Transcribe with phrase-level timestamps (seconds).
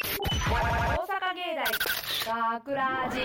[0.00, 0.08] 大阪
[1.34, 1.54] 芸
[2.24, 3.20] 大学ラジ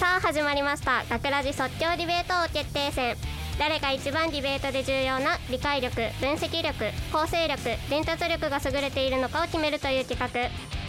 [0.00, 1.04] さあ始まりました。
[1.08, 3.16] 学ラジ即興ディベート王決定戦。
[3.60, 10.28] 誰が一番ディベートで重要な理解力分析力構成力伝達力が優れているのかを決めるという企画。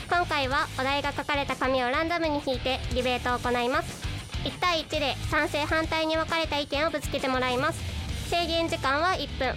[0.09, 4.08] 今回はお題が書かれた紙をランダムに引いてディベートを行います。
[4.43, 7.79] 1対1で賛成反対に分かれた意見をぶつけてもらいます。
[8.29, 9.55] 制限時間は1分。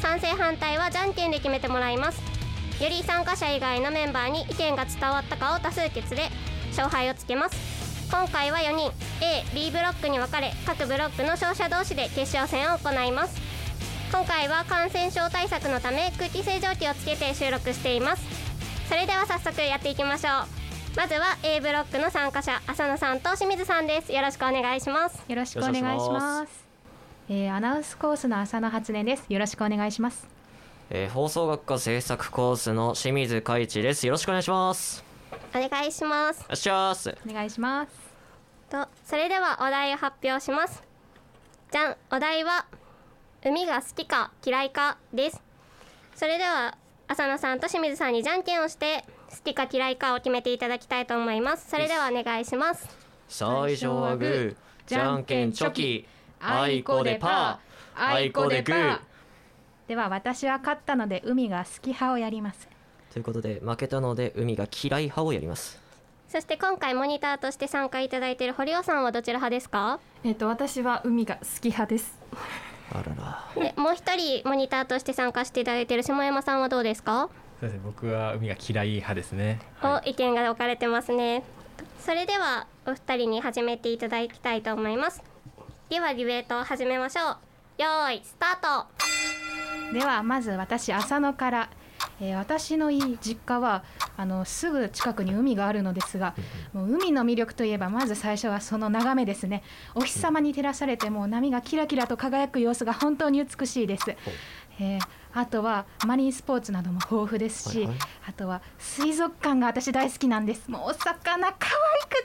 [0.00, 2.20] 賛成反対はじゃんけんで決めてもらいます。
[2.82, 6.28] より参加者以外のメンバーに意見が伝わったかを多数決で
[6.70, 7.56] 勝敗をつけます。
[8.10, 8.92] 今回は4人。
[9.20, 13.40] AB ブロックに分かれ各ブロックの勝者同士で決勝戦を行います。
[14.10, 18.22] 今回は感染症対策のため空気清浄機をつけて収録しています。
[18.88, 20.61] それでは早速やっていきましょう。
[20.96, 26.66] まずは A ブロックの参加者浅野さんと清水さんですよろしくお願いしますよろしくお願いします。
[27.28, 29.24] えー、アナウンスコースの浅野初音です。
[29.28, 30.26] よろしくお願いします。
[30.90, 34.06] えー放送学科制作コースの清水海一です。
[34.06, 35.04] よろしくお願いします。
[35.54, 37.18] お願いしますお願いします。
[37.28, 38.12] お願いします。
[38.72, 40.82] とそれではお題を発表します
[41.70, 42.64] じゃんお題は
[43.44, 45.42] 海が好きか嫌いかです
[46.14, 46.74] それでは
[47.06, 52.88] 浅野さんと清水さんにじゃんけんをして好きか嫌いかを決めていただきたいと思いますそれではお願いします
[53.28, 56.06] 最初はグー、じゃんけんチョキ、
[56.38, 59.00] あいこでパー、あいこでグー。
[59.88, 62.68] では私は勝ったので海が好き派をやります。
[63.12, 65.80] ということで負けたので海が嫌い派をやります。
[66.28, 69.98] そして今回モニターとして参加いただいている堀尾さんはどちら派ですか？
[70.24, 72.18] えっと私は海が好き派です。
[72.90, 73.62] あらら。
[73.62, 77.28] でもう一人モニターとして参加していただいている下山さんはどうですか、
[77.62, 77.80] そうですね。
[77.84, 79.60] 僕は海が嫌い派ですね。
[79.76, 80.08] はい。
[80.08, 81.44] お意見が分かれてますね。
[82.00, 85.22] それではお二人に始めていただきたいと思います。
[85.88, 87.82] ではディベートを始めましょう。
[87.82, 88.84] よーいスター
[89.92, 89.96] ト。
[89.96, 91.70] ではまず私浅野から、
[92.20, 93.84] えー私のいい実家は
[94.16, 96.34] あのすぐ近くに海があるのですが
[96.72, 99.62] もう海の魅力といえばまず最初はその眺めですね。
[99.94, 104.16] お日様に照らされてもう波がキラキラと輝く様子が本当に美しいです、
[104.80, 105.00] えー
[105.34, 107.96] あとはマリンスポーツなども豊富ですし、はいはい、
[108.28, 110.70] あとは水族館が私大好きなんです。
[110.70, 112.24] もうお魚可愛く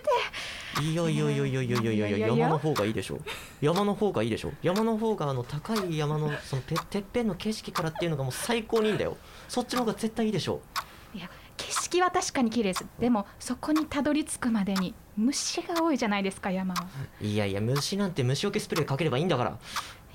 [0.77, 0.83] て。
[0.83, 3.19] いやいやいやいやいやいやいや山の方がいいでしょ。
[3.61, 4.51] 山の方がいいでしょ。
[4.61, 9.17] 山の方があの高い山のそのててっぺんの景色からっていうのがもう最高にいいんだよ。
[9.47, 10.61] そっちの方が絶対いいでしょ。
[11.13, 12.85] いや景色は確かに綺麗です。
[12.99, 16.87] でもそこにたどり着くまでに虫が多いじゃないですか山は。
[17.19, 19.57] いやいや虫なんて虫除けスプレーかければいいんだから。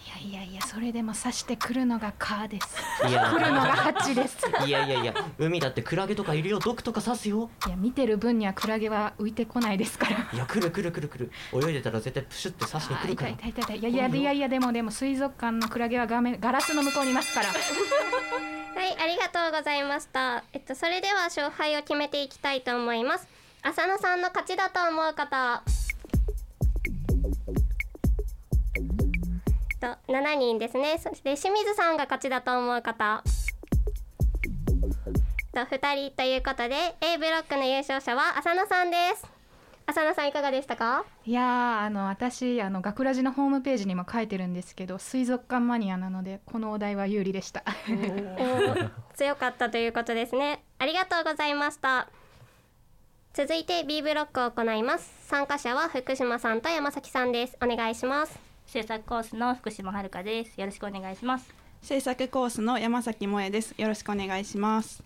[0.05, 3.09] いやいやいやそれでも刺してくるのが蚊です。
[3.09, 3.31] いや。
[3.31, 4.39] 来るのが蜂です。
[4.67, 6.59] いやいやいや海だってクラゲとかいるよ。
[6.59, 7.51] 毒とか刺すよ。
[7.67, 10.29] いや見てる分にはクラゲは浮いてこないですから。
[10.33, 11.31] いや来る来る来る来る。
[11.67, 13.31] 泳いでたら絶対プシュって刺しにあー来るから。
[13.31, 17.49] 痛い痛い痛い痛いいやいやいやいやでもでも水族館のクラゲは画面ガラスの向こうにいますから。
[17.55, 17.55] は
[18.85, 20.45] いありがとうございました。
[20.53, 23.29] えっとそれでは勝敗を決めていきたいと思います。
[23.63, 25.63] 浅野さんの勝ちだと思う方
[29.83, 30.97] と7人ですね。
[30.99, 33.25] そして清水さんが勝ちだと思う方。
[35.53, 39.27] と2人ということで A ブロックの優勝者は浅野さんです。
[39.85, 41.05] 浅野さんいかがでしたか？
[41.27, 47.65] いやーあの私あの学ラジのホームページにも書いてるんですけど水族館マニアなのでこのお題は有利でした。
[49.17, 50.63] 強かったということですね。
[50.79, 52.09] ありがとうございました。
[53.35, 55.13] 続いて B ブロックを行います。
[55.27, 57.59] 参加者は福島さんと山崎さんです。
[57.61, 60.59] お願いします制作コースの福島遥です。
[60.59, 61.55] よろしくお願いします。
[61.83, 63.75] 制作コースの山崎萌です。
[63.77, 65.03] よろしくお願いします。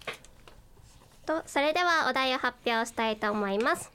[1.26, 3.90] とそれではお題を発表したいと思います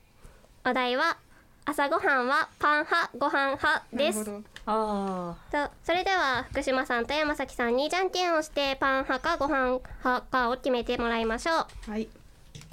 [0.66, 1.18] お題は
[1.64, 5.36] 朝ごはんはパン派ご飯派ですとあ
[5.84, 12.08] それでは福島さんと山崎さんにじゃんけんをしてパン派かご飯派かを決めてもらいましょうはい。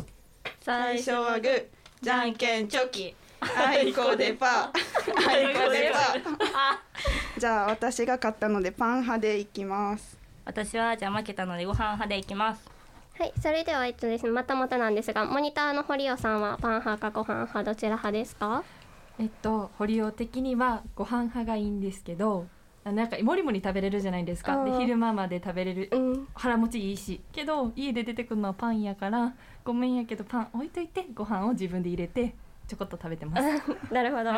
[0.01, 0.11] あ、
[0.61, 1.65] 最初はグー、
[2.03, 3.15] じゃんけんチョキ。
[3.41, 5.29] あいこでパー。
[5.29, 6.88] あいこでパー。
[7.39, 10.19] じゃあ私が勝ったのでパン派でいきます。
[10.45, 12.69] 私はじゃあ負けたのでご飯派でいきます。
[13.19, 18.63] はいそれではえっとですねまたまたなんですがモニターの堀尾さんはパン派かご飯派どちら派ですか？
[19.19, 22.47] えっと堀尾的にはご飯派がいいんですけど、
[22.85, 24.65] あなんかもりもり食べれるじゃないですか。
[24.65, 25.89] で昼間まで食べれる。
[25.93, 32.35] うん腹持ちいいしけど家で出てくるのはパンやからごめんやけどパン置いといてご飯を自分で入れて
[32.69, 33.43] ちょこっと食べてます
[33.93, 34.31] なるほど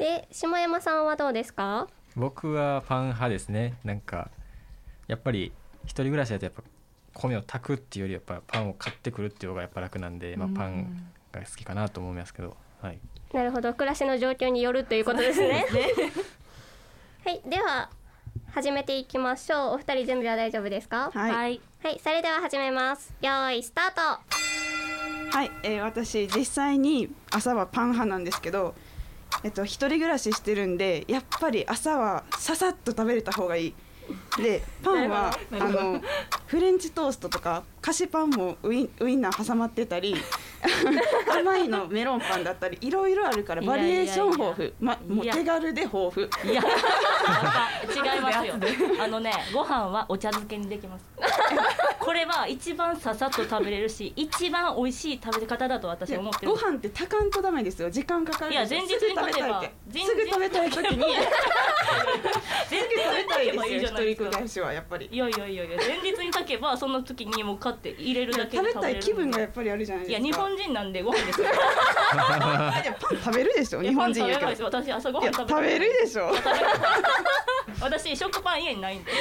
[0.00, 1.86] で下山さんはどうですか？
[2.16, 3.74] 僕はパン派ですね。
[3.84, 4.30] なんか
[5.06, 5.52] やっぱり
[5.84, 6.62] 一人暮らしだとやっぱ
[7.14, 10.54] 米を炊くっていうよりやっぱパンを買ってくるっていうのがやっぱ楽なんで、まあうん。
[10.54, 12.98] パンが好きかなと思いますけど、はい。
[13.32, 13.74] なるほど。
[13.74, 15.66] 暮らしの状況によるということですね。
[17.24, 17.40] はい。
[17.48, 17.90] では
[18.52, 19.74] 始めていきましょう。
[19.74, 21.10] お二人準備は大丈夫ですか？
[21.12, 21.30] はい。
[21.32, 21.60] はい。
[21.84, 22.00] はい。
[22.02, 23.12] それでは始めます。
[23.20, 24.00] よーいスタート。
[25.36, 28.74] はい、えー私実際に朝はパン派なんですけど、
[29.42, 33.74] えっと一人暮らししてるんでやっぱり朝はささっと食べれた方がいい。
[34.42, 36.00] でパンはあの
[36.46, 40.16] フレンチトーストとか菓子パンもウインウインナー挟まってたり
[41.32, 44.72] 甘いのメロンパンだったりいろいろあるからバリエーション豊富。
[44.80, 46.22] まもう手軽で豊富。
[46.50, 46.62] いや。
[47.94, 48.54] 違いますよ。
[49.00, 51.04] あのねご飯はお茶漬けにできます
[52.00, 56.52] これは一番ささっと食べれるし一番美味しい食べ方だと私は思ってる。
[56.52, 57.90] ご飯って炊かんとダメですよ。
[57.90, 59.72] 時間かかるいや前日に食べたいって。
[60.00, 61.04] すぐ食べたい時に。
[62.70, 65.08] 全すぐ食べたいけばいいじゃないですかはやっぱり。
[65.12, 68.56] いやいやいやいや前日に炊けばその時にもう買って入れるだけで。
[68.56, 70.26] 食べたい気分がやっぱりあるじゃないいですか。
[70.26, 71.46] や日本人なんでご飯ですよ。
[72.12, 73.82] パン食べるでしょ。
[73.82, 76.32] 日本人やけど私朝ご飯食べ食べるでしょ
[77.80, 79.12] 私食パン家にないんで。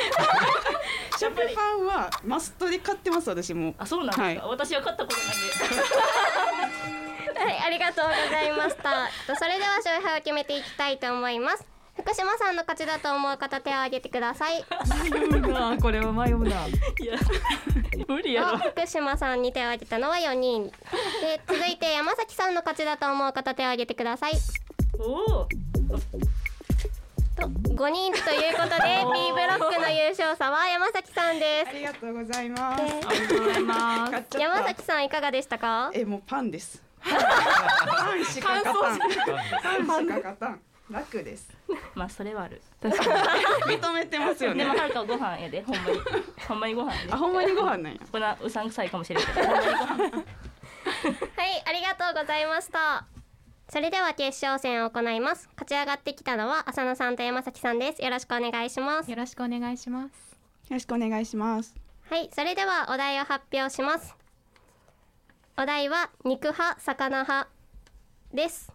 [1.18, 3.74] 食パンはマストで買ってます私も。
[3.78, 4.38] あそうなんですか、はい。
[4.38, 5.30] 私は買ったことないん
[7.34, 7.40] で。
[7.40, 9.08] はいありがとうございました。
[9.28, 11.66] とそれでは勝敗を決めていきたいと思います。
[11.96, 14.66] 福島さんの勝ちだと思う方手を挙げてください。
[15.10, 16.68] 迷うなこれは迷うな。
[16.68, 16.72] い
[17.06, 17.18] や
[18.08, 20.72] 無理や福島さんに手を挙げたのは4人。
[21.22, 24.34] で続いて山崎さんの勝ちだと思う方手を挙げてください。
[24.98, 25.48] おお
[27.40, 32.86] と5人ということで B ブロックの優勝者は山崎さんでありがとうございます。
[32.86, 34.12] でありがとうございます。
[34.12, 35.92] 買っちゃった山崎さんいかがでしたか？
[35.94, 36.84] えもうパンです。
[37.00, 39.00] パンしか勝たん。
[39.88, 40.62] パンしか勝たん。
[40.90, 41.48] 楽です。
[41.96, 42.62] まあそれはある。
[42.82, 43.04] 確か
[43.68, 43.78] に。
[43.78, 44.66] 認めてますよね。
[44.66, 45.62] でもはるかはご飯やで。
[45.62, 46.00] ほんまに。
[46.48, 48.00] ほんまにご飯あほんまにご飯なんや。
[48.12, 49.78] こんなうさんくさいかもしれんけどほんまにご飯。
[49.78, 53.06] はいありがとうございました
[53.72, 55.48] それでは決勝戦を行います。
[55.56, 58.02] 勝ち上がってきたのは浅野さんと山崎さんです。
[58.02, 59.12] よろしくお願いします。
[59.12, 60.10] よろしくお願いします。
[60.10, 60.12] よ
[60.72, 61.76] ろしくお願いします。
[62.10, 64.16] はいそれではお題を発表します。
[65.56, 67.48] お題は肉派魚派
[68.34, 68.74] です。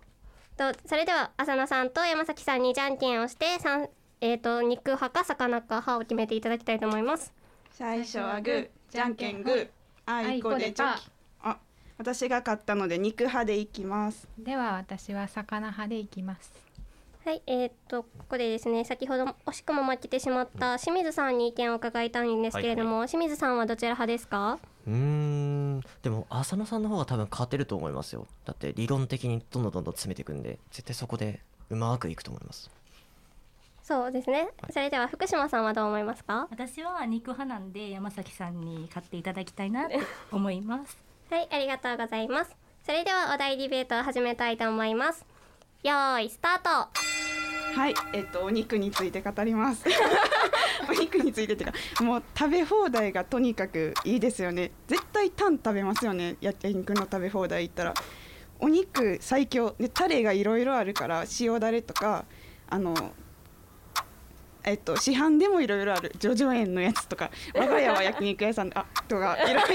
[0.57, 3.47] とそれでは浅野さんと山崎さんにじゃんけんをして
[4.21, 7.33] えー、と肉派か魚か派を決めていただきたいと思います。
[7.73, 9.69] 最初はグーじゃんけんグー。
[10.07, 11.03] あいこでチョキ。
[11.09, 11.14] あ
[11.97, 14.29] 私が勝ったので肉派でいきます。
[14.39, 16.53] では私は魚派でいきます。
[17.25, 24.59] はい、えー、っとここでですね先ほど惜しくも負けてしまった清水さんに意見を伺いたいんですけれども、清水さんはどちら派ですか？
[24.87, 28.27] うーんでも浅野さんの方が多分勝てると思いますよ。
[28.45, 32.71] だって理論的にどんどんどんどん詰めていくんで絶対そこでうまくいくと思います。
[33.83, 34.49] そうですね。
[34.71, 36.47] それでは福島さんはどう思いますか？
[36.51, 40.01] 私は肉派なんで山崎さんに買っていただきたいなって
[40.31, 40.99] 思います
[41.31, 42.55] はいありがとうございます。
[42.85, 45.25] それではお題ディベートを始めたいと思います。
[45.83, 46.71] よーいスタート。
[47.79, 49.85] はいえっとお肉について語ります。
[50.89, 54.71] お肉についてっていうかもう食べ放題がとにかくいいですよね。
[54.87, 56.37] 絶対タン食べますよね。
[56.41, 57.95] 焼肉の食べ放題行ったら。
[58.61, 59.75] お肉最強。
[59.79, 62.27] でタレがいろいろあるから塩だれとか
[62.69, 62.95] あの
[64.65, 69.71] えっと市販でもいろいろある叙々苑のやつとか我が家は焼肉屋さんあとかいろいろある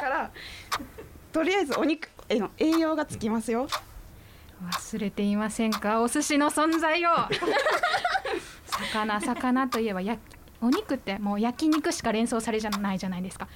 [0.00, 0.30] から
[1.32, 3.68] とりあえずお肉への栄養がつきますよ。
[4.62, 6.02] 忘れていませんか？
[6.02, 7.10] お寿司の存在を。
[8.92, 10.16] 魚魚といえばや
[10.60, 13.48] お肉ってもう焼肉しか連想されじゃないじゃないですか。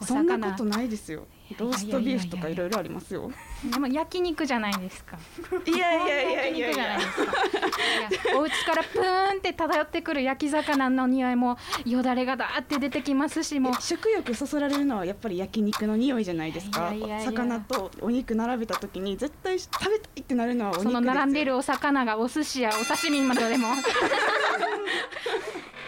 [0.00, 1.26] おそんな魚ことないですよ
[1.58, 3.30] ローストビーフとかいろいろありますよ。
[3.70, 5.18] でも焼肉じゃないですか。
[5.66, 13.74] いやいやいやいやい焼肉じゃないやですかいやお家からプーンって漂ってくる焼き魚の匂いもよだれがだーって出てきますしもう。
[13.80, 16.92] 食欲そそられるのはやっぱり焼肉の匂いじゃないですか？
[16.94, 17.30] いやいやいや。
[17.30, 23.68] 魚とお肉並べた時に絶対食べたいってなるのはお肉ですそよの並んでるお魚がお寿司やお刺身まででも。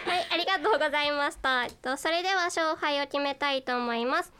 [0.05, 1.63] はいありがとうございました。
[1.63, 4.31] えっとそれでは勝敗を決めたいと思います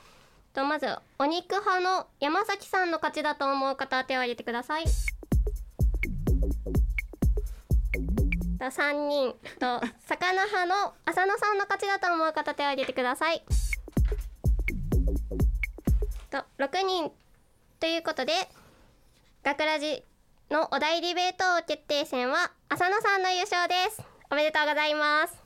[0.53, 4.83] とまずお肉派の山崎さんの勝ちだと思う方手を挙げてください。
[8.59, 9.33] と3人。
[9.59, 13.43] と魚派の浅野さんの勝ちだと思う方手を挙げてください。
[16.29, 17.11] と6人。
[17.79, 18.33] ということで
[19.43, 20.03] 学ラジ
[20.51, 24.03] のお題ディベート決定戦は浅野さんの優勝です。
[24.29, 25.42] おめでとうございます。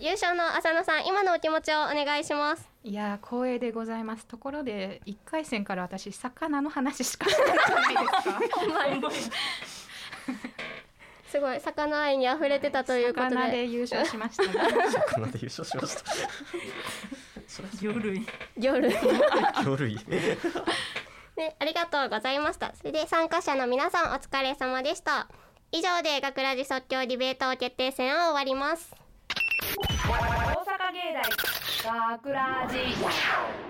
[0.00, 2.68] 優勝の浅野さん今のお気持ちをお願いします。
[2.82, 4.26] いやー光栄でございます。
[4.26, 9.36] ところで1回戦から私魚の話しかしてないですか？
[11.30, 11.60] すごい。
[11.60, 13.34] 魚愛に溢れてたということで。
[13.36, 14.50] 魚で優勝しましたね
[15.12, 16.02] 魚で優勝しました。
[17.80, 18.26] 魚類。
[18.58, 18.92] 魚類。
[18.92, 19.94] 魚類。
[21.36, 22.74] ね、ありがとうございました。
[22.74, 25.28] それで参加者の皆さんお疲れ様でした。
[25.72, 28.99] 以上で学ラジ即興ディベート決定戦は終わります。
[29.60, 33.69] 大阪芸大学ラジ